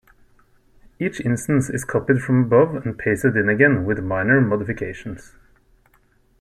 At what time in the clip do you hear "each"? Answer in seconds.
0.99-1.19